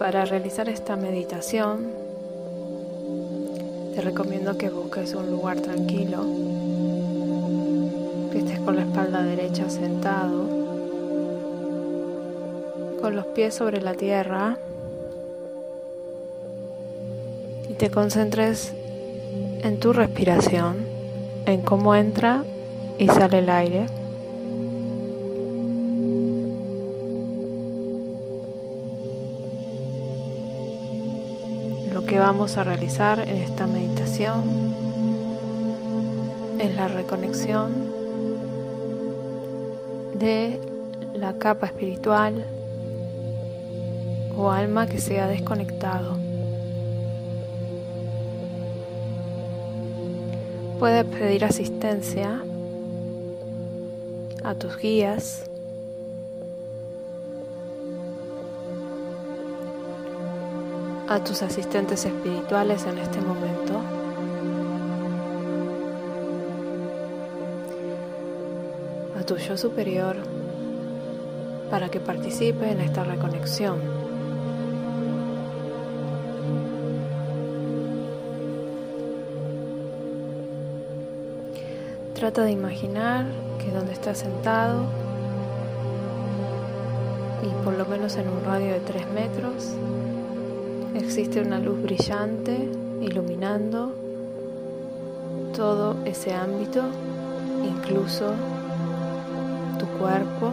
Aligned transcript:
Para 0.00 0.24
realizar 0.24 0.70
esta 0.70 0.96
meditación, 0.96 1.88
te 3.94 4.00
recomiendo 4.00 4.56
que 4.56 4.70
busques 4.70 5.12
un 5.12 5.30
lugar 5.30 5.60
tranquilo, 5.60 6.24
que 8.32 8.38
estés 8.38 8.60
con 8.60 8.76
la 8.76 8.82
espalda 8.84 9.22
derecha 9.22 9.68
sentado, 9.68 10.46
con 13.02 13.14
los 13.14 13.26
pies 13.26 13.52
sobre 13.52 13.82
la 13.82 13.92
tierra 13.92 14.56
y 17.68 17.74
te 17.74 17.90
concentres 17.90 18.72
en 19.62 19.80
tu 19.80 19.92
respiración, 19.92 20.78
en 21.44 21.60
cómo 21.60 21.94
entra 21.94 22.42
y 22.96 23.06
sale 23.06 23.40
el 23.40 23.50
aire. 23.50 23.99
Que 32.10 32.18
vamos 32.18 32.56
a 32.56 32.64
realizar 32.64 33.20
en 33.20 33.36
esta 33.36 33.68
meditación 33.68 34.74
es 36.58 36.74
la 36.74 36.88
reconexión 36.88 37.72
de 40.18 40.58
la 41.14 41.34
capa 41.34 41.66
espiritual 41.66 42.44
o 44.36 44.50
alma 44.50 44.88
que 44.88 44.98
se 44.98 45.20
ha 45.20 45.28
desconectado. 45.28 46.16
Puedes 50.80 51.04
pedir 51.04 51.44
asistencia 51.44 52.42
a 54.42 54.54
tus 54.56 54.76
guías 54.78 55.49
a 61.10 61.18
tus 61.24 61.42
asistentes 61.42 62.04
espirituales 62.04 62.86
en 62.86 62.96
este 62.98 63.20
momento. 63.20 63.80
A 69.18 69.22
tu 69.24 69.36
yo 69.36 69.56
superior 69.56 70.18
para 71.68 71.88
que 71.88 71.98
participe 71.98 72.70
en 72.70 72.80
esta 72.80 73.02
reconexión. 73.02 73.80
Trata 82.14 82.44
de 82.44 82.52
imaginar 82.52 83.26
que 83.58 83.72
donde 83.72 83.94
estás 83.94 84.18
sentado 84.18 84.84
y 87.42 87.64
por 87.64 87.74
lo 87.74 87.84
menos 87.86 88.14
en 88.14 88.28
un 88.28 88.44
radio 88.44 88.74
de 88.74 88.80
3 88.80 89.10
metros 89.10 89.74
Existe 90.94 91.40
una 91.40 91.58
luz 91.60 91.80
brillante 91.82 92.68
iluminando 93.00 93.92
todo 95.54 95.96
ese 96.04 96.32
ámbito, 96.32 96.82
incluso 97.64 98.32
tu 99.78 99.86
cuerpo. 99.98 100.50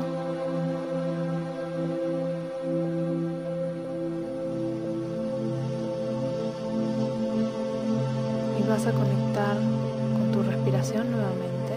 Y 8.59 8.67
vas 8.67 8.85
a 8.85 8.91
conectar 8.91 9.57
con 9.57 10.31
tu 10.31 10.43
respiración 10.43 11.11
nuevamente, 11.11 11.73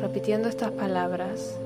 repitiendo 0.00 0.48
estas 0.48 0.70
palabras 0.70 1.56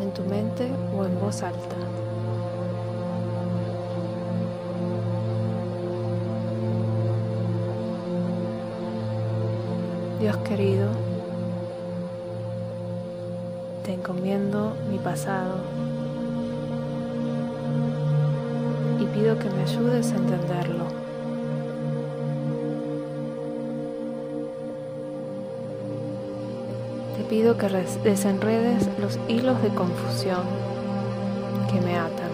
en 0.00 0.12
tu 0.12 0.22
mente 0.24 0.70
o 0.96 1.04
en 1.04 1.18
voz 1.20 1.42
alta. 1.42 1.76
Dios 10.20 10.36
querido, 10.38 10.88
te 13.84 13.92
encomiendo 13.92 14.74
mi 14.90 14.98
pasado 14.98 15.56
y 18.98 19.04
pido 19.06 19.38
que 19.38 19.48
me 19.50 19.62
ayudes 19.62 20.12
a 20.12 20.16
entenderlo. 20.16 20.85
Pido 27.36 27.58
que 27.58 27.68
desenredes 28.02 28.88
los 28.98 29.18
hilos 29.28 29.60
de 29.60 29.68
confusión 29.68 30.40
que 31.70 31.78
me 31.82 31.94
atan. 31.98 32.30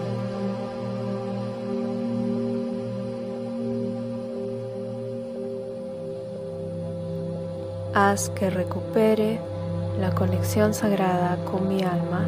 Haz 7.93 8.29
que 8.29 8.49
recupere 8.49 9.41
la 9.99 10.15
conexión 10.15 10.73
sagrada 10.73 11.35
con 11.51 11.67
mi 11.67 11.83
alma 11.83 12.25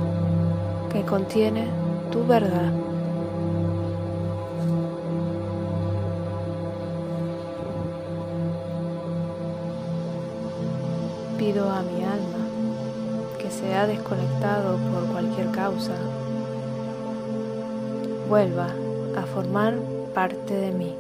que 0.92 1.02
contiene 1.04 1.68
tu 2.12 2.28
verdad. 2.28 2.74
Pido 11.38 11.70
a 11.72 11.82
mi 11.84 12.04
alma 12.04 12.35
se 13.60 13.74
ha 13.74 13.88
desconectado 13.88 14.78
por 14.78 15.08
cualquier 15.12 15.50
causa, 15.52 15.94
vuelva 18.28 18.68
a 19.16 19.22
formar 19.26 19.76
parte 20.14 20.54
de 20.54 20.72
mí. 20.72 20.96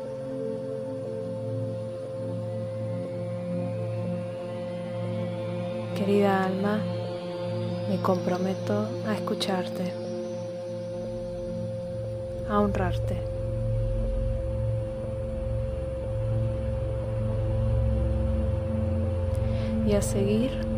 Querida 5.97 6.45
alma, 6.45 6.79
me 7.89 7.97
comprometo 7.97 8.87
a 9.07 9.13
escucharte, 9.13 9.91
a 12.49 12.59
honrarte. 12.59 13.17
y 19.87 19.93
a 19.93 20.01
seguir 20.01 20.74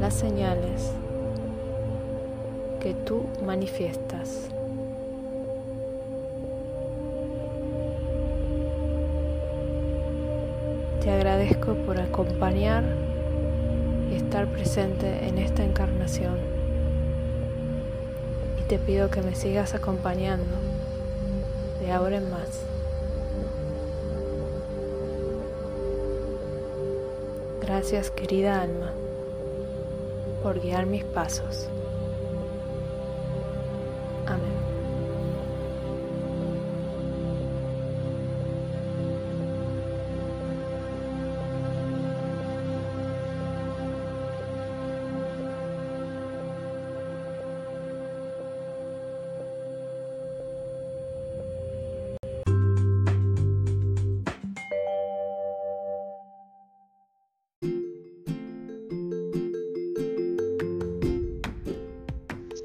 las 0.00 0.14
señales 0.14 0.92
que 2.80 2.94
tú 2.94 3.24
manifiestas. 3.44 4.48
Te 11.02 11.10
agradezco 11.10 11.74
por 11.74 11.98
acompañar 12.00 12.84
y 14.10 14.16
estar 14.16 14.46
presente 14.48 15.26
en 15.26 15.38
esta 15.38 15.64
encarnación. 15.64 16.36
Y 18.60 18.68
te 18.68 18.78
pido 18.78 19.08
que 19.10 19.22
me 19.22 19.34
sigas 19.34 19.74
acompañando 19.74 20.56
de 21.80 21.92
ahora 21.92 22.18
en 22.18 22.30
más. 22.30 22.60
Gracias 27.60 28.10
querida 28.10 28.62
alma 28.62 28.92
por 30.46 30.60
guiar 30.60 30.86
mis 30.86 31.02
pasos. 31.02 31.66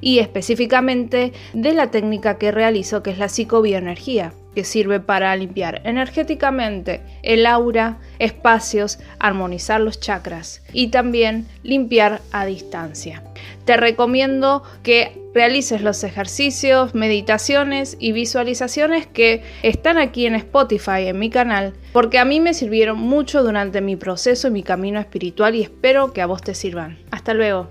y 0.00 0.18
específicamente 0.18 1.32
de 1.52 1.72
la 1.72 1.90
técnica 1.90 2.38
que 2.38 2.50
realizo 2.50 3.02
que 3.02 3.10
es 3.10 3.18
la 3.18 3.28
psicobioenergía 3.28 4.32
que 4.54 4.64
sirve 4.64 4.98
para 4.98 5.36
limpiar 5.36 5.82
energéticamente 5.84 7.00
el 7.22 7.46
aura, 7.46 7.98
espacios, 8.18 8.98
armonizar 9.20 9.80
los 9.80 10.00
chakras 10.00 10.62
y 10.72 10.88
también 10.88 11.46
limpiar 11.62 12.20
a 12.32 12.44
distancia. 12.44 13.22
Te 13.64 13.76
recomiendo 13.76 14.64
que 14.82 15.12
realices 15.34 15.82
los 15.82 16.02
ejercicios, 16.02 16.94
meditaciones 16.94 17.96
y 18.00 18.10
visualizaciones 18.10 19.06
que 19.06 19.44
están 19.62 19.98
aquí 19.98 20.26
en 20.26 20.34
Spotify, 20.34 21.06
en 21.06 21.20
mi 21.20 21.30
canal, 21.30 21.74
porque 21.92 22.18
a 22.18 22.24
mí 22.24 22.40
me 22.40 22.54
sirvieron 22.54 22.98
mucho 22.98 23.44
durante 23.44 23.80
mi 23.80 23.94
proceso 23.94 24.48
y 24.48 24.50
mi 24.50 24.64
camino 24.64 24.98
espiritual 24.98 25.54
y 25.54 25.62
espero 25.62 26.12
que 26.12 26.22
a 26.22 26.26
vos 26.26 26.42
te 26.42 26.54
sirvan. 26.54 26.98
Hasta 27.12 27.34
luego. 27.34 27.68